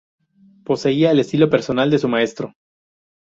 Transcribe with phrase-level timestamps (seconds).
[0.65, 2.55] Poseía el estilo personal de su maestro.